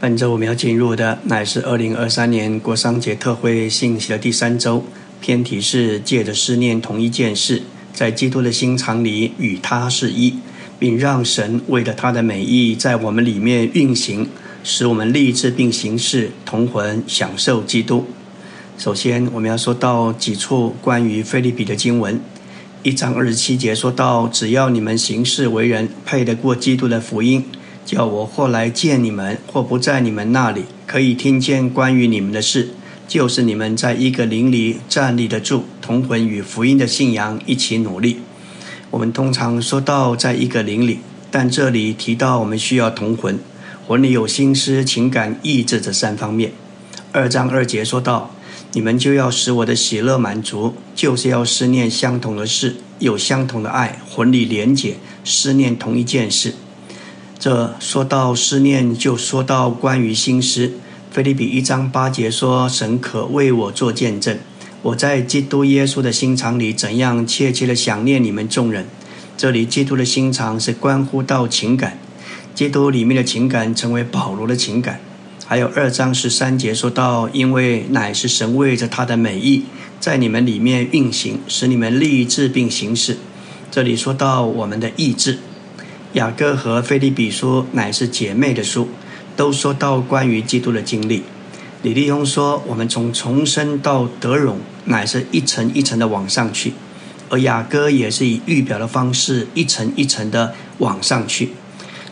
[0.00, 4.82] 本周我们要进入的乃是二零二三年国商节特会信息的第三周，
[5.20, 7.60] 偏题是借着思念同一件事，
[7.92, 10.36] 在基督的心肠里与他是一，
[10.78, 14.26] 并让神为了他的美意在我们里面运行，
[14.64, 18.06] 使我们立志并行事，同魂享受基督。
[18.78, 22.18] 首先，我们要说到几处关于菲利比的经文，
[22.82, 27.44] 一章二十七节说到，只要你们行事为人配得过基督的福音。
[27.90, 32.68] 叫我或来见你们，或不在你们那里，可以听见关于你们的事，
[33.08, 38.18] 就是你们在一个灵里站立得住，同魂与福音的信仰一起努力。
[38.92, 41.00] 我们通常说到在一个灵里，
[41.32, 43.40] 但这里提到我们需要同魂，
[43.88, 46.52] 魂里有心思、情感、意志这三方面。
[47.10, 48.30] 二章二节说到，
[48.74, 54.94] 你们就要使我的喜乐满足，就是要思念相同的事，有相同的爱，魂里连结，
[55.24, 56.54] 思念同一件事。
[57.40, 60.72] 这说到思念，就说到关于心思。
[61.10, 64.36] 菲利比一章八节说：“神可为我做见证，
[64.82, 68.84] 我在基督耶稣的心肠里怎样切切的想念你们众人。”
[69.38, 71.98] 这里基督的心肠是关乎到情感，
[72.54, 75.00] 基督里面的情感成为保罗的情感。
[75.46, 79.64] 还有二章十三节说到：“因为乃是神为着他的美意，
[79.98, 83.16] 在你们里面运行，使你们立志并行事。”
[83.72, 85.38] 这里说到我们的意志。
[86.14, 88.88] 雅各和菲利比书乃是姐妹的书，
[89.36, 91.22] 都说到关于基督的经历。
[91.82, 96.72] 李立庸说：“我们从重生到得荣，乃是一层一层的往上去；
[97.28, 101.50] 而雅各也是以预表的方式，一层一层的往上去，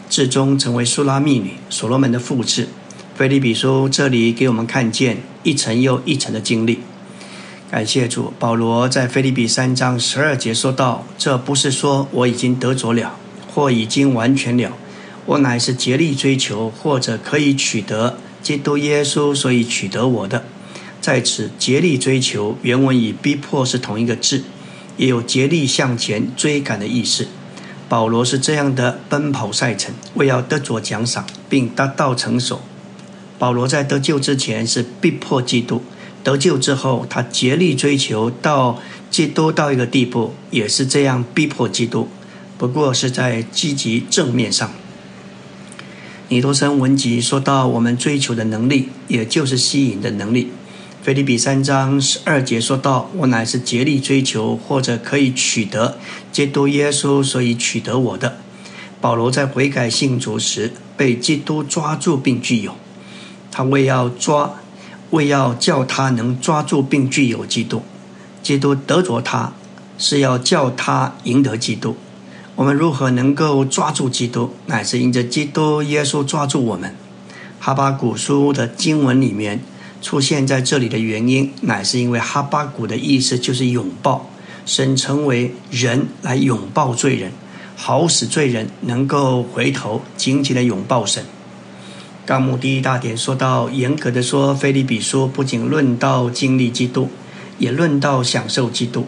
[0.09, 2.69] 最终成为苏拉密女、所罗门的复制。”
[3.17, 6.79] 菲利比书这里给我们看见一层又一层的经历。
[7.69, 13.17] 感谢主，保罗在菲利比三章十二节说道：“这不是说我已经得着了。”
[13.59, 14.71] 或已经完全了，
[15.27, 20.45] 我乃是竭力追求，或者可以取得基督耶稣，所以取得我的。
[21.01, 24.45] 在此竭力追求，原文与逼迫是同一个字，
[24.97, 27.27] 也有竭力向前追赶的意思。
[27.89, 32.61] 保罗是这样的奔跑赛程，为要得着奖赏，并达到成熟。
[33.41, 35.83] 保罗在得救之前是逼迫基督，
[36.23, 42.07] 得救之后他竭力追求到基督到一个地步，也是这样逼迫基督。
[42.59, 44.69] 不过是在积极正面上。
[46.29, 50.53] 尼多森文集说到我们追求的能力，也就是吸引的能力。
[51.01, 55.97] 菲利比三章十二节说到：“我乃是竭力追求，或者可以取得
[56.33, 58.39] 基督耶稣，所以取得我的。”
[59.01, 62.75] 保罗在悔改信主时被基督抓住并具有，
[63.53, 64.57] 他为要抓，
[65.11, 67.83] 为要叫他能抓住并具有基督。
[68.43, 69.53] 基督得着他，
[69.97, 71.97] 是要叫他赢得基督。
[72.59, 74.51] 我们如何能够抓住基督？
[74.67, 76.93] 乃是因着基督耶稣抓住我们。
[77.61, 79.61] 哈巴古书的经文里面
[80.03, 84.29] 出现在这里的原因，乃是因为哈巴古的意思就是拥抱
[84.67, 87.31] 神，成为人来拥抱罪人，
[87.77, 91.25] 好使罪人能够回头紧紧的拥抱神。
[92.27, 97.09] 纲目第一大点说到，严格的说，菲利比书不仅论到经历基督，
[97.59, 99.07] 也论到享受基督。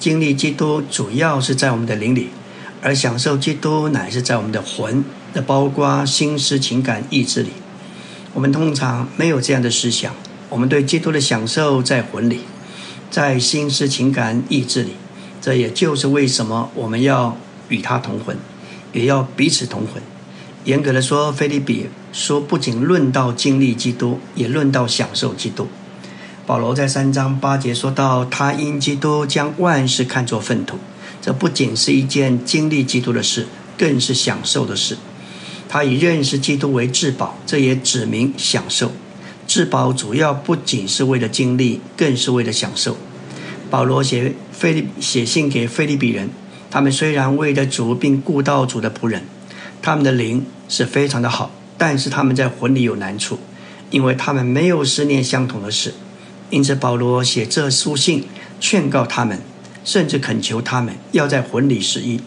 [0.00, 2.30] 经历基督主要是在我们的灵里。
[2.82, 7.50] 而享受基督乃是在我们的魂的包括心思、情感、意志里。
[8.34, 10.14] 我们通常没有这样的思想。
[10.48, 12.40] 我们对基督的享受在魂里，
[13.10, 14.92] 在心思、情感、意志里。
[15.40, 17.36] 这也就是为什么我们要
[17.68, 18.36] 与他同魂，
[18.92, 20.02] 也要彼此同魂。
[20.64, 25.68] 严格的说，菲利比说不仅论到经历基督，也论到享受基督。
[26.46, 30.78] 保罗在三章八节说到：“他因基督将万事看作粪土。”
[31.20, 33.46] 这不仅是一件经历基督的事，
[33.76, 34.96] 更是享受的事。
[35.68, 38.92] 他以认识基督为至宝，这也指明享受。
[39.46, 42.96] 至宝主要不仅是为了经历，更是为了享受。
[43.70, 46.30] 保罗写菲利写信给菲利比人，
[46.70, 49.24] 他们虽然为了主并顾到主的仆人，
[49.82, 53.38] 他们的灵是非常的好，但是他们在魂里有难处，
[53.90, 55.92] 因为他们没有思念相同的事。
[56.50, 58.24] 因此保罗写这书信
[58.58, 59.38] 劝告他们。
[59.88, 62.20] 甚至恳求他们要在魂里失忆。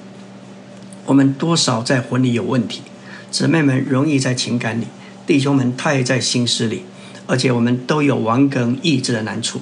[1.05, 2.81] 我们多少在魂里有问题，
[3.29, 4.85] 姊妹们容易在情感里，
[5.27, 6.81] 弟兄们太在心思里，
[7.27, 9.61] 而且我们都有顽梗意志的难处。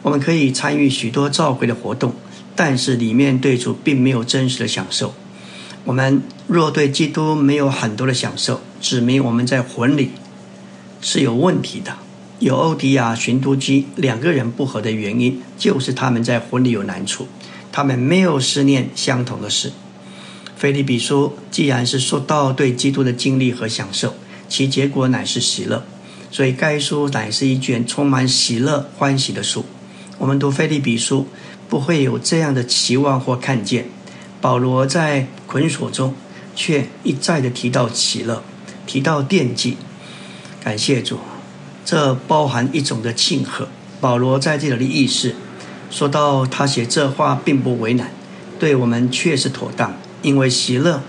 [0.00, 2.14] 我们可以参与许多召会的活动，
[2.56, 5.12] 但是里面对主并没有真实的享受。
[5.84, 10.12] 我们若对基督没有很多的享受，指明我们在魂里
[11.02, 11.98] 是有问题的。
[12.38, 17.28] 有欧迪亚、寻都基两个人不和的原因，就是他们在魂里有难处，
[17.70, 19.72] 他们没有思念相同的事。
[20.56, 24.14] 菲利比书，既然是说到对基督的经历和享受，
[24.48, 25.84] 其结果乃是喜乐。
[26.30, 29.64] 所以该书乃是一卷充满喜乐欢喜的书。
[30.18, 31.28] 我们读菲利比书，
[31.68, 33.86] 不会有这样的期望或看见。
[34.40, 36.14] 保罗在捆锁中，
[36.56, 38.42] 却一再的提到喜乐，
[38.86, 39.76] 提到惦记。
[40.62, 41.18] 感谢主，
[41.84, 43.68] 这包含一种的庆贺。
[44.00, 45.34] 保罗在这里的意思，
[45.90, 48.10] 说到他写这话并不为难，
[48.58, 51.02] 对我们确实妥当，因为喜乐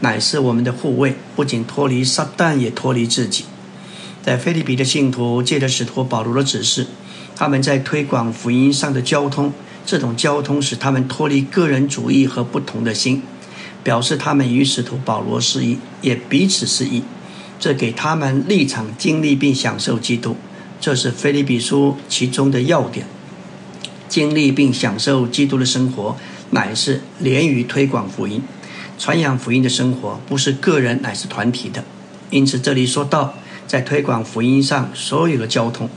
[0.00, 3.44] 乃是我们的护卫，不仅脱离撒旦，也脱离自己。
[4.22, 6.86] 在菲利比的信徒借着使徒保罗的指示，
[7.36, 9.52] 他们在推广福音上的交通，
[9.86, 13.22] 这种交通使他们脱离个人主义和不同的心，
[13.82, 17.02] 表示他们与使徒保罗是一，也彼此是一。
[17.60, 20.34] 这给他们立场、经历并享受基督，
[20.80, 23.06] 这是菲利比书其中的要点。
[24.08, 26.16] 经历并享受基督的生活，
[26.50, 28.42] 乃是连于推广福音、
[28.98, 31.84] 传扬福音的生活，不是个人，乃是团体的。
[32.30, 33.34] 因此，这里说到，
[33.66, 35.88] 在推广福音上所有的交通，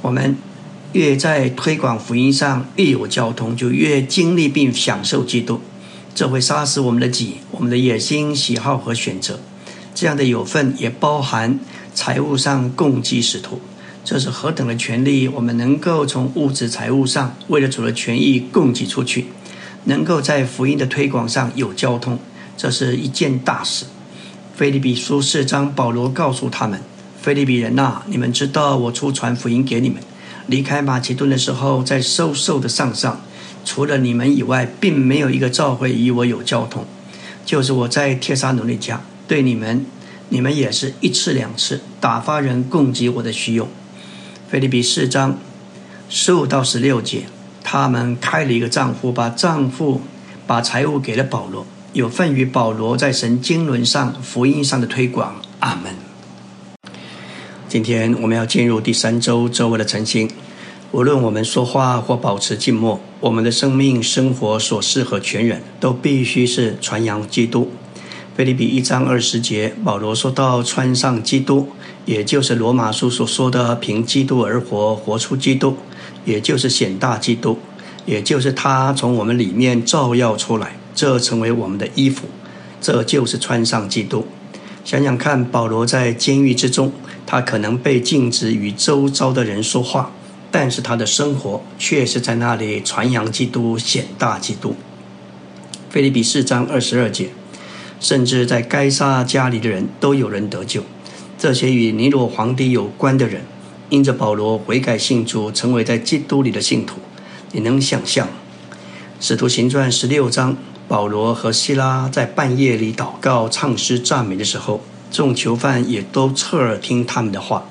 [0.00, 0.36] 我们
[0.92, 5.60] 越在推广福音上越有交通，就越经历并享受基督。
[6.14, 9.40] 这会杀死我们的己、我们的野心、喜好和选择。
[10.00, 11.58] 这样的有份也包含
[11.94, 13.60] 财务上供给使徒，
[14.02, 15.28] 这是何等的权利！
[15.28, 19.26] 我们能够从物质财务上为了主的权益供给出去，
[19.84, 22.18] 能够在福音的推广上有交通，
[22.56, 23.84] 这是一件大事。
[24.54, 26.80] 菲利比书四章，保罗告诉他们
[27.20, 30.02] ：“菲利比人呐，你们知道我出传福音给你们，
[30.46, 33.20] 离开马其顿的时候，在收受的上上，
[33.66, 36.86] 除了你们以外，并没有一个教会与我有交通，
[37.44, 38.96] 就是我在帖撒罗尼迦。”
[39.30, 39.86] 对你们，
[40.30, 43.68] 你们也是一次两次打发人供给我的需用。
[44.48, 45.38] 菲利比四章
[46.08, 47.26] 十五到十六节，
[47.62, 50.00] 他们开了一个账户，把账户
[50.48, 55.36] 把财物给了保罗，有份于保罗在神经纶上福音上的推广。
[55.60, 55.94] 阿门。
[57.68, 60.28] 今天我们要进入第三周周围的晨星。
[60.90, 67.70] 无论我们说话或保持静默，我们的生命、生活所适合全人都必须是传扬基督。
[68.36, 71.68] 菲利比一章二十节，保罗说到穿上基督，
[72.06, 75.76] 也就是罗马书所说的凭基督而活，活出基督，
[76.24, 77.58] 也就是显大基督，
[78.06, 82.28] 也就是他从我们里面照耀出来，这成为我们的衣服，
[82.80, 84.26] 这就是穿上基督。
[84.84, 86.92] 想想看，保罗在监狱之中，
[87.26, 90.12] 他可能被禁止与周遭的人说话，
[90.50, 94.76] 但是他的生活却是在那里传扬基督，显大基督。
[95.90, 97.30] 菲利比四章二十二节。
[98.00, 100.82] 甚至在该杀家里的人都有人得救。
[101.38, 103.42] 这些与尼罗皇帝有关的人，
[103.90, 106.96] 因着保罗悔改信主，成为在基督里的信徒。
[107.52, 108.26] 你能想象，
[109.20, 110.56] 《使徒行传》十六章，
[110.86, 114.80] 保罗和希拉在半夜里祷告、唱诗、赞美的时候，
[115.10, 117.64] 众囚犯也都侧耳听他们的话。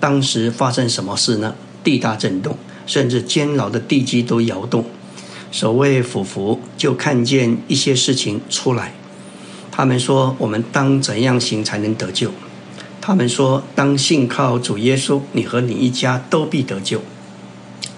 [0.00, 1.54] 当时发生什么事呢？
[1.82, 4.84] 地大震动，甚至监牢的地基都摇动。
[5.50, 8.92] 守卫俯伏，就看见一些事情出来。
[9.76, 12.30] 他们说：“我们当怎样行才能得救？”
[13.02, 17.02] 他们说：“当信靠主耶稣，你和你一家都必得救。”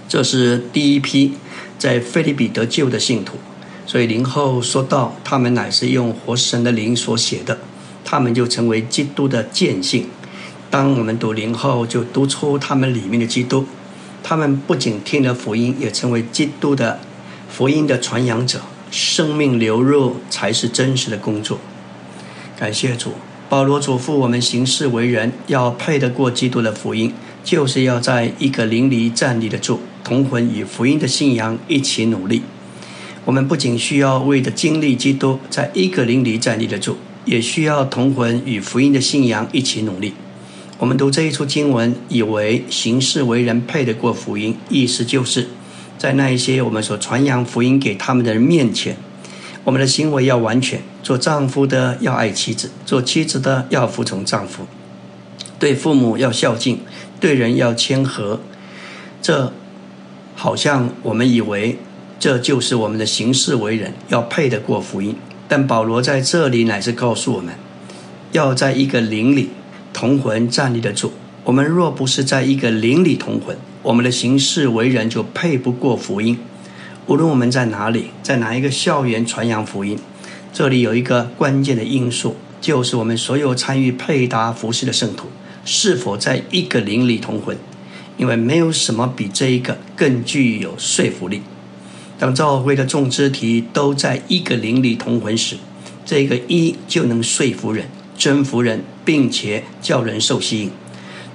[0.08, 1.34] 这是第一批
[1.78, 3.36] 在菲利比得救的信徒。
[3.84, 7.58] 所以林后说到，他们乃是用活神的灵所写的，
[8.02, 10.06] 他们就成为基督的见信。
[10.70, 13.66] 当我们读林后，就读出他们里面的基督。
[14.22, 17.00] 他们不仅听了福音，也成为基督的
[17.50, 18.62] 福音的传扬者。
[18.88, 21.58] 生命流入才是真实的工作。
[22.58, 23.10] 感谢主，
[23.50, 27.12] 保罗嘱咐我们行事为人要配得过基督的福音，
[27.44, 32.40] 就是要在一个邻里站立得住，同魂与福音的信仰一起努力。
[33.26, 36.96] 我们不仅需要为的经历基督，在一个邻里站立得住，
[37.26, 40.14] 也需要同魂与福音的信仰一起努力。
[40.78, 45.48] 我们读这一处经文，以为行事为人配得过福音，意思就是。
[45.98, 48.96] 在那一些我们所传扬福音给他们的人面前，
[49.66, 50.80] 我们的行为要完全。
[51.02, 54.64] 做丈夫的要爱妻子，做妻子的要服从丈夫，
[55.58, 56.78] 对父母要孝敬，
[57.18, 58.40] 对人要谦和。
[59.20, 59.52] 这
[60.36, 61.78] 好像我们以为
[62.20, 65.16] 这就是我们的行事为人要配得过福音，
[65.48, 67.54] 但保罗在这里乃是告诉我们，
[68.30, 69.50] 要在一个灵里
[69.92, 71.12] 同魂站立得住。
[71.42, 76.38] 我们若不是在一个灵里同魂，我们的行事为人就配不过福音。
[77.08, 79.96] 无论我们在哪里，在哪一个校园传扬福音，
[80.52, 85.28] 这里有一个关键的因素，就是我们所有参与配搭服饰的圣徒
[85.64, 87.56] 是否在一个灵里同魂。
[88.16, 91.42] 因为没有什么比这一个更具有说服力。
[92.18, 95.56] 当教会的众肢体都在一个灵里同魂时，
[96.04, 100.70] 这个一就能说服人、征服人，并且叫人受吸引。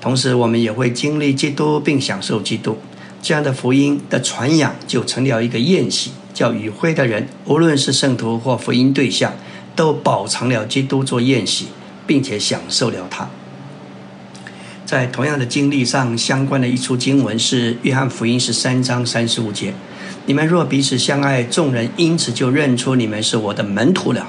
[0.01, 2.79] 同时，我们也会经历基督并享受基督。
[3.21, 9.33] 这样的福音的传扬就成了一个宴席，叫与会的人，无论是圣徒或福音对象，
[9.75, 11.67] 都饱尝了基督做宴席，
[12.07, 13.29] 并且享受了他。
[14.85, 19.73] 在同样的经历上，相关的一处经文是《约翰福音》十三章三十五节
[20.25, 24.27] ：“你们若彼此相爱，众人因此就认出你们是我的门徒了。”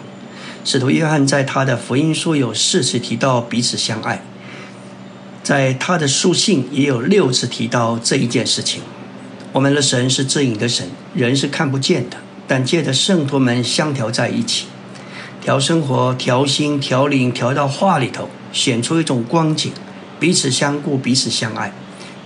[0.64, 4.22] 使徒约翰在他的福音书有四次提到彼此相爱。
[5.42, 8.80] 在他的书信也有六次提到这一件事情。
[9.52, 14.66] 我们的神是自隐的神，人是看不见的，但借着圣徒们相调在一起，
[15.40, 19.72] 调生活、调心、调灵，调到话里头，显出一种光景，
[20.20, 21.72] 彼此相顾，彼此相爱。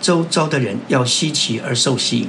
[0.01, 2.29] 周遭的人要稀奇而受吸引。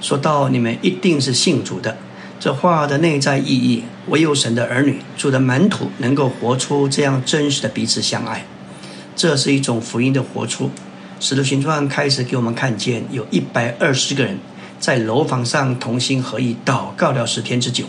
[0.00, 1.96] 说到你们一定是信主的，
[2.40, 8.44] 这话的内在意义，唯有神的儿女、主的门徒能够活出这样真实的彼此相爱。
[9.16, 10.70] 这是一种福音的活出。
[11.18, 14.38] 使徒行传开始给我们看见，有一百二十个人
[14.78, 17.86] 在楼房上同心合意祷告了十天之久。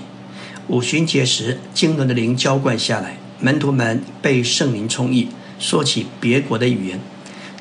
[0.67, 5.27] 五旬节时，经纶的灵浇灌下来，门徒们被圣灵充溢，
[5.59, 7.01] 说起别国的语言。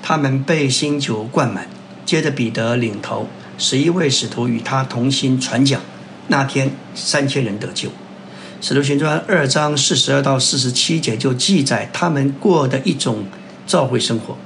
[0.00, 1.68] 他们被新酒灌满。
[2.04, 3.26] 接着彼得领头，
[3.58, 5.80] 十一位使徒与他同心传讲。
[6.28, 7.88] 那天三千人得救。
[8.60, 13.24] 使徒行传二章四十二到四十七节就记载他们过的一种。
[13.66, 14.36] 召会生活，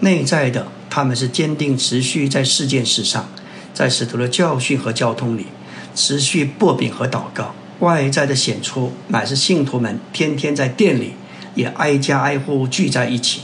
[0.00, 3.28] 内在的他们是坚定持续在事件史上，
[3.74, 5.46] 在使徒的教训和交通里
[5.94, 11.14] 持续擘饼和祷告；外在的显出乃是信徒们天天在店里
[11.54, 13.42] 也挨家挨户聚在一起，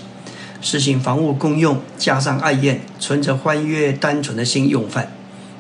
[0.61, 5.12] 实行房屋公用，加上爱宴，存着欢悦单纯的心用饭，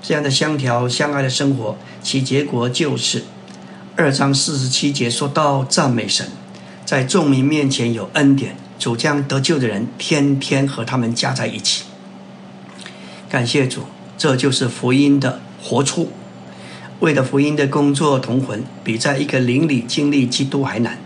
[0.02, 3.24] 这样的相调相爱的生活，其结果就是。
[3.96, 6.28] 二章四十七节说到赞美神，
[6.84, 8.56] 在众民面前有恩典。
[8.78, 11.84] 主将得救的人天天和他们加在一起，
[13.28, 13.82] 感谢主，
[14.16, 16.10] 这就是福音的活出。
[17.00, 20.98] 为了福音的工作同魂，比在一个灵里经历基督还难。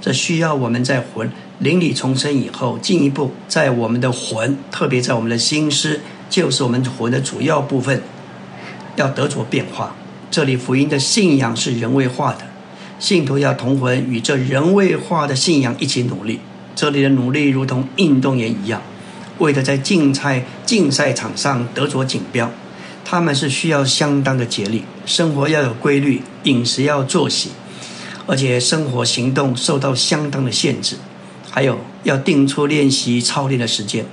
[0.00, 8.02] 这需要我们在魂灵里重生以后，进一步在我们的魂，特别在我们的心思，就是我们魂的主要部分，
[8.94, 9.96] 要得着变化。
[10.30, 12.42] 这里福音的信仰是人为化的，
[13.00, 16.40] 信徒要同魂与这人为化的信仰一起努力。
[16.76, 18.82] 这里的努力如同运动员一样，
[19.38, 22.52] 为了在竞赛竞赛场上得着锦标，
[23.02, 27.50] 他们是需要相当的竭力，生活要有规律，饮食要作息，
[28.26, 30.96] 而且生活行动受到相当的限制，
[31.50, 34.04] 还有要定出练习操练的时间。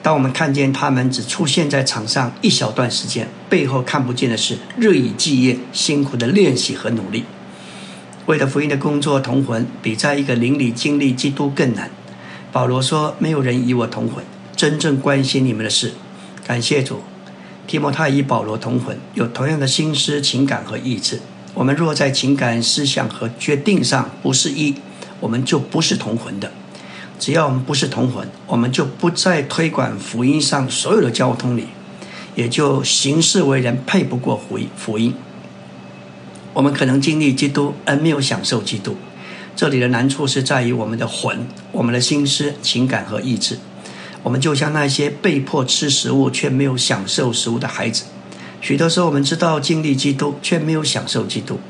[0.00, 7.24] 当我们看见他们只出现在场上一小段时间，背后看不见的是日以继夜辛苦的练习和努力。
[8.28, 11.90] 为了福音的工作同魂，比在一个灵里经历基督更难。
[12.52, 14.22] 保罗说：“没有人与我同魂，
[14.54, 15.94] 真正关心你们的事。”
[16.46, 17.00] 感谢主，
[17.66, 21.20] 提摩太与保罗同魂，有同样的心思、情感和意志。
[21.54, 24.74] 我们若在情感、思想和决定上不是一，
[25.20, 26.52] 我们就不是同魂的。
[27.18, 31.68] 只要我们不是同魂，我们就不在推广福音上所有的交通里，
[32.34, 34.68] 也就行事为人配不过福音。
[34.76, 35.14] 福音。
[36.58, 38.96] 我们可能经历基督，而没有享受基督。
[39.54, 43.60] 这里的难处是在于我们的魂、我们的心思、情感和意志。
[44.24, 48.06] 我们就像那些被迫吃食物却没有享受食物的孩子。
[48.60, 51.60] 许多时候，我们知道经历基督，却没有享受基督。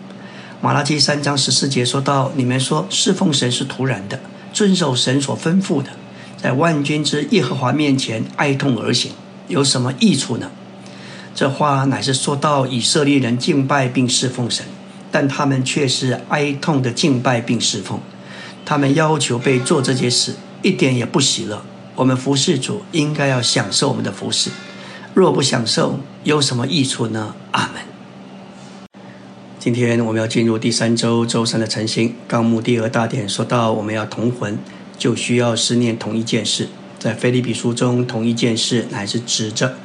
[0.62, 4.18] 马拉基三章十四节说到：“你们说侍奉神是徒然的，
[4.54, 5.90] 遵守神所吩咐的，
[6.38, 9.12] 在万军之耶和华面前哀痛而行，
[9.48, 10.50] 有什么益处呢？”
[11.36, 14.64] 这话乃是说到以色列人敬拜并侍奉神。
[15.10, 18.00] 但他们却是哀痛的敬拜并侍奉，
[18.64, 21.62] 他们要求被做这些事，一点也不喜乐。
[21.94, 24.50] 我们服侍主，应该要享受我们的服侍，
[25.14, 27.34] 若不享受，有什么益处呢？
[27.52, 27.82] 阿门。
[29.58, 34.56] 今天我们要进入第三周周三的晨星纲目第二大点，说到我们要同魂，
[34.96, 36.68] 就需要思念同一件事。
[36.98, 39.76] 在菲利比书中，同一件事乃是指着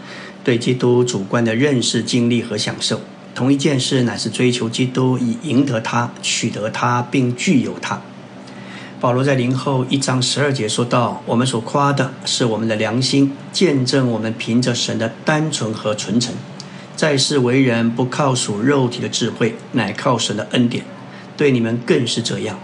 [0.44, 3.01] 对基督主观的认识、经历和享受。
[3.36, 8.02] 同一件事乃是追求基督，以赢得他、取得他，并具有他。
[9.00, 16.34] 保罗在林后一章十二节说道：“我们所夸的是我们的良心，见证我们凭着神的单纯和纯诚，
[16.96, 20.86] 在世为人不靠属肉体的智慧，乃靠神的恩典。
[21.36, 22.60] 对你们更是这样。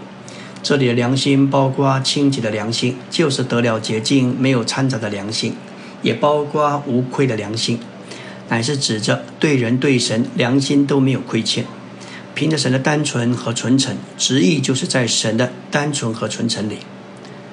[0.62, 5.54] 这里的良心包括清洁的良心，就是得了洁净、没有掺杂的良心，
[6.00, 7.80] 也包括无愧的良心。”
[8.50, 11.64] 乃是指着对人对神良心都没有亏欠，
[12.34, 16.78] 凭着神的单纯和纯诚，执意就是在神的单纯和纯诚里。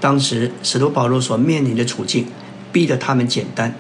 [0.02, 2.26] 当时使徒保罗所面临的处境，
[2.72, 3.74] 逼得他们简单，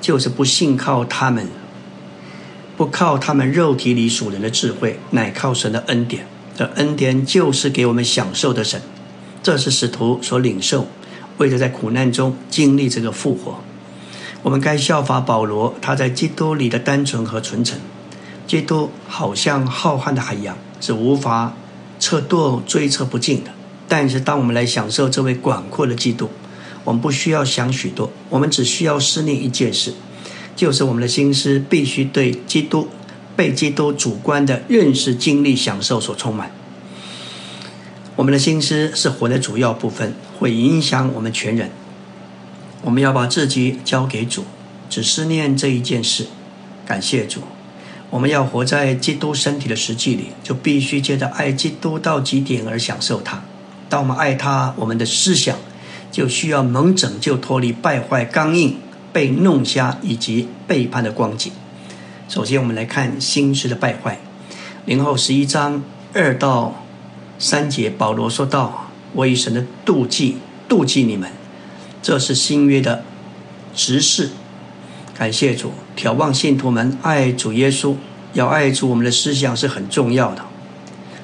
[0.00, 1.48] 就是不信靠他们，
[2.76, 6.26] 不靠他们肉体里属人的智慧，乃靠神的恩典。
[6.56, 8.80] 这恩典就是给我们享受的神，
[9.42, 10.86] 这是使徒所领受，
[11.38, 13.63] 为了在苦难中经历这个复活。
[14.44, 17.78] 我们该效法保罗，他在基督里的单纯和纯诚。
[18.46, 21.54] 基督好像浩瀚的海洋，是无法
[21.98, 23.50] 测度、追测不尽的。
[23.88, 26.28] 但是，当我们来享受这位广阔的基督，
[26.84, 29.94] 我们不需要想许多，我们只需要思念一件事，
[30.54, 32.88] 就是我们的心思必须对基督、
[33.34, 36.50] 被基督主观的认识、经历、享受所充满。
[38.16, 41.70] 我们的心思是活的主要部分，会影响我们全人。
[42.84, 44.44] 我们要把自己交给主，
[44.90, 46.26] 只思念这一件事，
[46.84, 47.40] 感谢主。
[48.10, 53.42] 我们要活在基督身体的实际里，就必须接着爱基督到极点而享受它。
[53.88, 55.56] 当我们爱他，我们的思想
[56.12, 58.76] 就需要蒙拯救，脱离败坏、刚硬、
[59.14, 61.50] 被弄瞎以及背叛的光景。
[62.28, 64.20] 首先，我们来看心思的败坏。
[64.84, 66.84] 零后十一章二到
[67.38, 70.36] 三节，保罗说道：“我以神的妒忌
[70.68, 71.30] 妒忌你们，
[72.04, 73.02] 这是新约的
[73.74, 74.28] 执事。
[75.14, 77.94] 感谢主，眺望信徒们爱主耶稣，
[78.34, 80.44] 要爱主，我们的思想是很重要的。”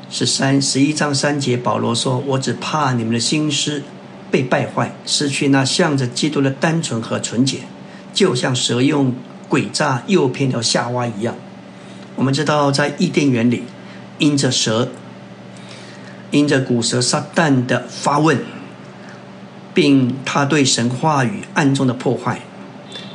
[0.08, 3.82] 十三十一章三节，保罗说：“我只怕你们的心思
[4.30, 7.58] 被败坏，失去那向着基督的单纯和纯洁，
[8.14, 9.12] 就像蛇用
[9.50, 11.34] 诡诈诱骗了夏娃一样。”
[12.16, 13.64] 我们知道，在伊甸园里，
[14.18, 14.88] 因着蛇，
[16.30, 18.38] 因着古蛇撒旦的发问，
[19.74, 22.40] 并他对神话语暗中的破坏，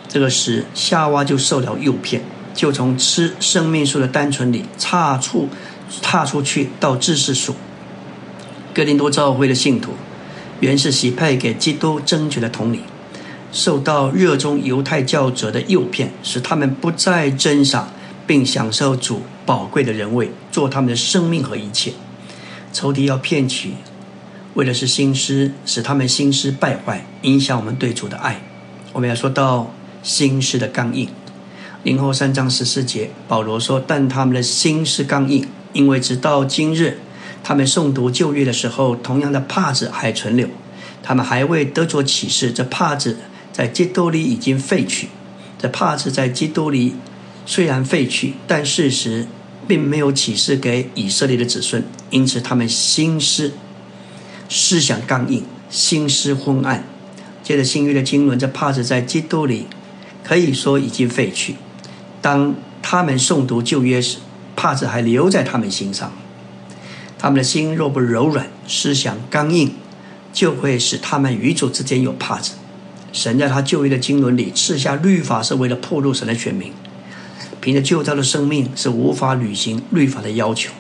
[0.08, 5.50] 这个使夏娃就受了诱骗，就从吃生命树的单纯里差出。
[6.02, 7.54] 踏出去到知识树，
[8.74, 9.92] 哥林多教会的信徒，
[10.60, 12.82] 原是喜派给基督争取的统领，
[13.52, 17.92] 受到热衷犹太教者的诱骗，使他们不再珍赏
[18.26, 21.94] 并享受主宝贵的人位，做他们的生命和一切。
[22.74, 23.76] 仇敌要骗取，
[24.56, 28.42] 为的是心思，使他们心思败坏，影响我们对主的爱。
[28.94, 31.10] 我们要说到心思的刚硬。
[31.84, 37.00] 零后三章十四节，保罗说：“但他们的心是刚硬。”因为直到今日，
[37.44, 40.48] 他们诵读旧约的时候，同样的帕子还存留。
[41.04, 43.18] 他们还未得着启示，这帕子
[43.52, 45.10] 在基督里已经废去。
[45.60, 46.96] 这帕子在基督里
[47.46, 49.28] 虽然废去，但事实
[49.68, 53.52] 并没有启示给以色列的子孙，因此他们心思
[54.50, 56.84] 思想刚硬，心思昏暗。
[57.44, 59.68] 接着新约的经纶，这帕子在基督里
[60.24, 61.56] 可以说已经废去。
[62.22, 64.18] 当他们诵读旧约时，
[64.56, 66.12] 帕子还留在他们心上，
[67.20, 69.74] 他们的心若不柔软，思想刚硬，
[70.34, 72.54] 就会使他们与主之间有帕子。
[73.14, 76.74] 神在他旧约的经纶里赐下律法，是为了破路神的全名。
[77.62, 80.72] 凭着旧造的生命是无法履行律法的要求。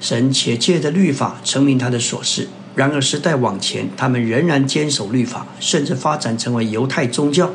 [0.00, 2.48] 神且借着律法成明他的所事。
[2.74, 7.50] 然而时代往前，他们仍然坚守律法，甚至发展成为犹太宗教，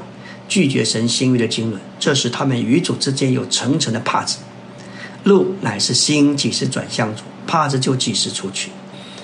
[0.47, 1.79] 拒绝神新约的经纶。
[1.99, 4.39] 这使他们与主之间有层层的帕子。
[5.23, 8.69] 路乃是心几时转向主，帕子就几时出去，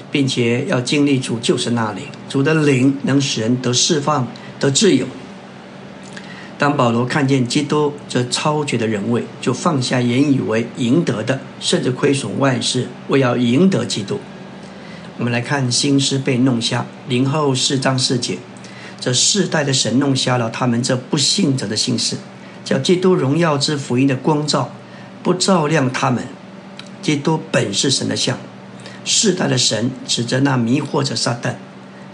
[0.09, 4.27] 并且要经历主就是那里，主的灵能使人得释放、
[4.59, 5.05] 得自由。
[6.57, 14.19] 当保罗看见基督这超绝的人位，就放下原以为赢得的，甚至亏损万事，为要赢得基督。
[15.21, 18.39] 我们来看心思被弄瞎，零后四章四节，
[18.99, 22.17] 这世代的神弄瞎了他们这不信者的心思，
[22.65, 24.71] 叫基督荣耀之福音的光照。
[25.21, 26.23] 不照亮他们，
[27.03, 28.39] 基督本是神的像，
[29.05, 31.53] 世代的神指着那迷惑着撒旦，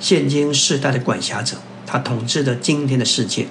[0.01, 3.47] 现今世代的管辖者，他统治着今天的世界，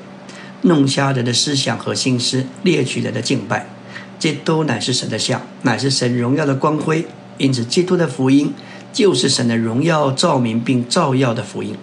[0.60, 3.66] 弄瞎人的思想和心思，猎取人的敬拜。
[4.18, 7.06] 基督乃是神的像，乃是神荣耀的光辉，
[7.38, 8.52] 因此基督的福音
[8.96, 11.76] 就是神的荣耀照明并照耀的福音。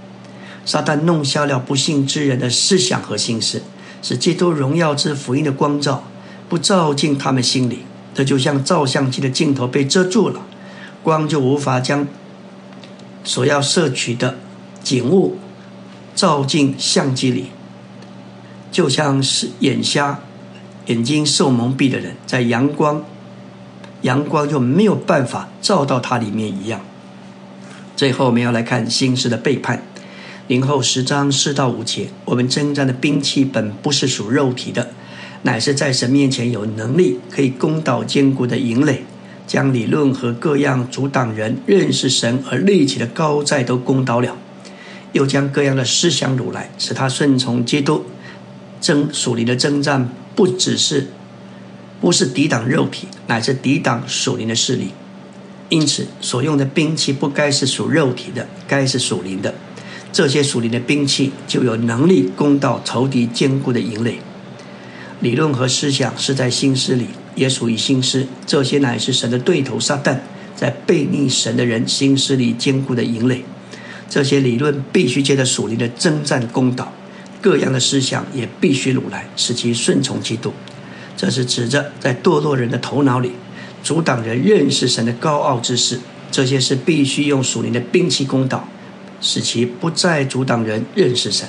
[0.65, 3.61] 撒旦弄瞎了不幸之人的思想和心思，
[4.01, 6.05] 使基督荣耀之福音的光照。
[6.49, 7.79] 不照进他们心里，
[8.15, 10.41] 这就像照相机的镜头被遮住了，
[11.03, 12.07] 光就无法将
[13.23, 14.37] 所要摄取的
[14.83, 15.37] 景物
[16.15, 17.51] 照进相机里，
[18.71, 20.19] 就像是眼瞎、
[20.87, 23.03] 眼睛受蒙蔽的人，在阳光，
[24.01, 26.81] 阳光就没有办法照到它里面一样。
[28.03, 29.81] 最后，我们要来看心事的背叛。
[30.49, 34.89] 零后十章四到五节，我们征战的兵器本不是属肉体的。
[35.43, 39.05] 乃是在神面前有能力可以攻倒坚固的营垒，
[39.47, 44.35] 将理论和各样阻挡人认识神而立起的高寨都攻倒了。
[45.13, 48.03] 又将各样的思想掳来，使他顺从基督。
[48.81, 51.07] 征属灵的征战，不只是
[52.01, 54.89] 不是抵挡肉体，乃是抵挡属灵的势力。
[55.73, 59.55] 因此，所用的兵器不该是属肉体的，该是属灵的。
[60.11, 64.19] 这些属灵的兵器就有能力攻到仇敌坚固的营垒。
[65.19, 68.27] 理论和思想是在心思里，也属于心思。
[68.45, 70.19] 这些乃是神的对头撒旦
[70.55, 73.43] 在背逆神的人心思里坚固的营垒。
[74.07, 76.93] 这些理论必须借着属灵的征战攻倒。
[77.41, 80.53] 各样的思想也必须掳来，使其顺从基督。
[81.17, 83.31] 这是指着在堕落人的头脑里
[83.83, 85.99] 阻挡人认识神的高傲之事。
[86.31, 88.67] 这些是必须用属灵的兵器攻倒，
[89.21, 91.47] 使其不再阻挡人认识神。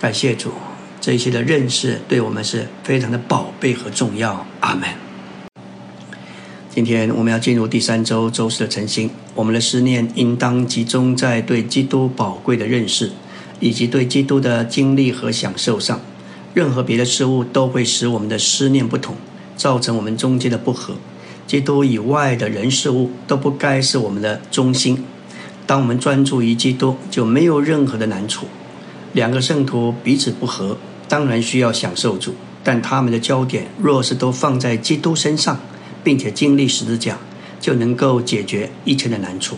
[0.00, 0.52] 感谢主，
[1.00, 4.46] 这些的认识对我们是非常的宝贝和重要。
[4.60, 4.88] 阿门。
[6.70, 13.10] 今天我们要进入第三周周四的晨星，我们的思念应当集中在对基督宝贵的认识。
[13.58, 15.98] 以及对基督的经历和享受上，
[16.52, 19.16] 任何别的事物都会使我们的思念不同，
[19.56, 20.94] 造成我们中间的不和。
[21.46, 25.04] 基督以外的人事物都不该是我们的中心。
[25.66, 28.46] 当我们专注于基督，就没有任何的难处。
[29.12, 30.76] 两个圣徒彼此不和，
[31.08, 35.58] 当然需要享受主，但他们的焦点若是都放在基督身上，
[36.04, 37.18] 并且经历十字架，
[37.60, 39.56] 就能够解决一切的难处。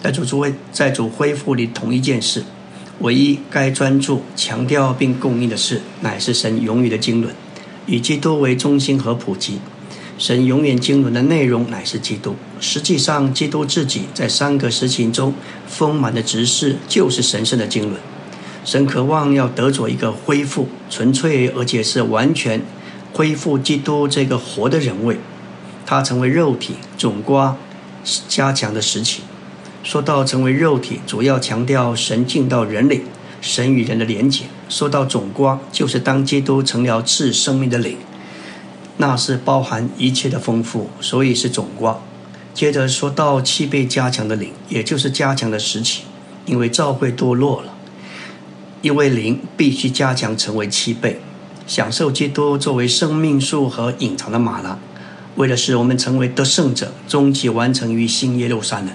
[0.00, 2.44] 在主诸位，在主恢复里同一件事。
[3.00, 7.30] 唯一该专注、强调并供应的事，乃是神永远的经纶，
[7.86, 9.58] 以基督为中心和普及。
[10.18, 12.34] 神永远经纶的内容乃是基督。
[12.60, 15.34] 实际上，基督自己在三个实情中
[15.66, 18.00] 丰满的执事，就是神圣的经纶。
[18.64, 22.62] 神渴望要得着一个恢复、纯粹而且是完全
[23.12, 25.18] 恢复基督这个活的人位。
[25.84, 27.56] 他成为肉体总瓜
[28.28, 29.22] 加强的时期。
[29.84, 33.02] 说到成为肉体，主要强调神进到人里，
[33.40, 34.46] 神与人的连结。
[34.68, 37.96] 说到总瓜，就是当基督成了赐生命的灵，
[38.98, 41.98] 那是包含一切的丰富，所以是总卦。
[42.54, 46.04] 接着说到七倍加强的灵，也就是加强的时期，
[46.46, 47.74] 因为照会堕落了，
[48.80, 51.20] 因为灵必须加强成为七倍，
[51.66, 54.78] 享受基督作为生命树和隐藏的马拉，
[55.36, 58.88] 为了使我们成为得胜者，终极完成于新耶路撒冷。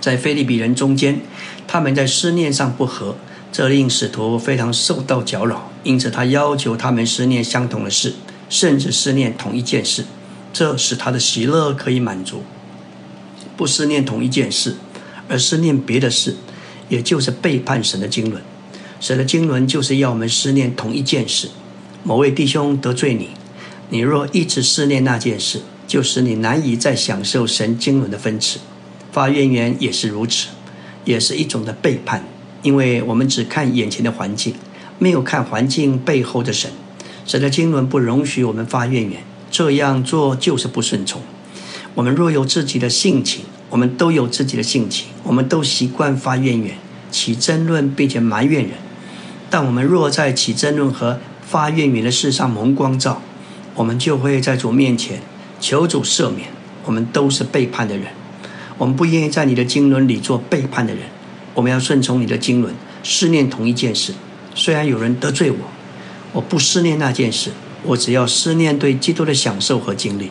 [0.00, 1.20] 在菲利比人中间，
[1.68, 3.14] 他们在思念上不合，
[3.52, 5.70] 这令使徒非常受到搅扰。
[5.84, 8.14] 因此，他要求他们思念相同的事，
[8.50, 10.04] 甚至思念同一件事，
[10.52, 12.42] 这使他的喜乐可以满足。
[13.56, 14.74] 不思念同一件事，
[15.28, 16.36] 而思念别的事，
[16.88, 18.42] 也就是背叛神的经纶。
[18.98, 21.48] 神的经纶就是要我们思念同一件事。
[22.02, 23.30] 某位弟兄得罪你，
[23.90, 28.58] 你若一直思念那件事，就使你难以再享受神经纶的分赐。
[29.12, 30.48] 发怨言也是如此，
[31.04, 32.24] 也是一种的背叛，
[32.62, 34.54] 因为我们只看眼前的环境，
[34.98, 36.70] 没有看环境背后的神。
[37.30, 41.22] 神的经纶不容许我们发怨言，这样做就是不顺从。
[41.94, 46.76] 我们若有自己的性情，我们都有自己的性情，我们都习惯发怨言、
[47.12, 48.72] 起争论，并且埋怨人。
[49.48, 53.22] 但我们若在起争论和发怨言的事上蒙光照，
[53.76, 55.22] 我们就会在主面前
[55.60, 56.48] 求主赦免。
[56.84, 58.08] 我们都是背叛的人。
[58.76, 61.04] 我们不愿意在你的经纶里做背叛的人，
[61.54, 64.14] 我们要顺从你的经纶，思念同一件事。
[64.56, 65.58] 虽然有人得罪我，
[66.32, 67.50] 我不思念那件事，
[67.82, 70.30] 我只要思念对基督的享受和经历。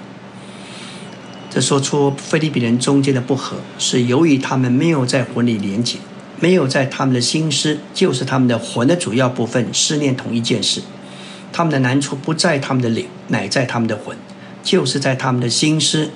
[1.50, 5.98] 这说出菲律宾人中间的不和，是由于他们没有在魂里连结，
[6.40, 10.82] 没有在他们的心思，就是他们的魂的主要部分思念同一件事。
[11.52, 14.16] 他们的难处不在他们的脸，乃在他们的魂，
[14.64, 16.12] 就是在他们的心思。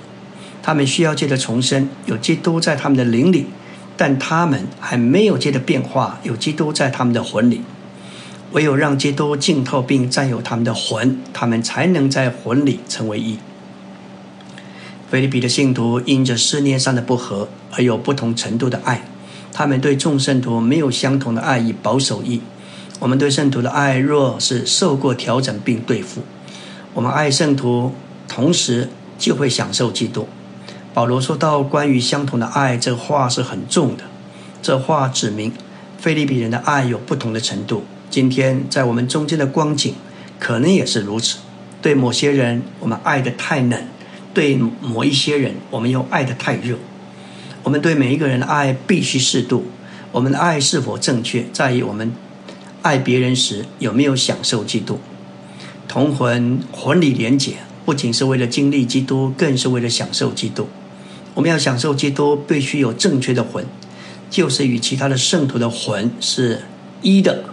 [0.62, 3.48] 他们需要借着重生，有基督在他们的灵里，
[3.98, 7.62] 但他们还没有借着变化，有基督在他们的魂里。
[8.54, 13.40] 唯有让基督浸透并占有他们的魂，他们才能在魂里成为一。
[15.10, 19.04] 菲利比的信徒因着思念上的不合而有不同程度的爱，
[19.52, 22.42] 他们对众圣徒没有相同的爱意保守意。
[23.00, 26.22] 我们对圣徒的爱若是受过调整并对付，
[26.94, 27.94] 我们爱圣徒，
[28.28, 30.28] 同时就会享受基督。
[30.94, 34.04] 保罗说到关于相同的爱，这话是很重的。
[34.62, 35.52] 这话指明，
[35.98, 37.84] 菲利比人的爱有不同的程度。
[38.14, 39.96] 今天在我们中间的光景，
[40.40, 41.40] 可能也是如此。
[41.82, 43.88] 对某些人，我们爱的太冷；
[44.36, 46.78] 对某一些人，我们又爱的太热。
[47.64, 49.66] 我们对每一个人的爱必须适度。
[50.12, 52.14] 我们的爱是否正确，在于我们
[52.84, 55.00] 爱别人时有没有享受基督。
[55.88, 60.68] 同魂魂理连结，不仅是为了经历基督，更是为了享受基督。
[61.34, 63.66] 我们要享受基督，必须有正确的魂。
[64.30, 66.62] 就是与其他的圣徒的魂是
[67.02, 67.46] 一的。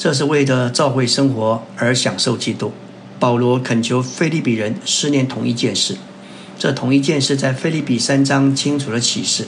[0.00, 2.72] 这是为了教会生活而享受基督。
[3.18, 5.94] 保罗恳求菲利比人思念同一件事，
[6.58, 9.46] 这同一件事在菲利比三章清楚的启示。